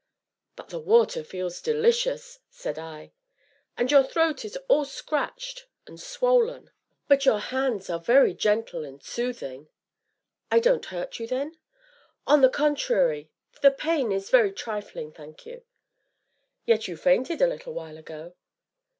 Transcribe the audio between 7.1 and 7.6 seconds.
your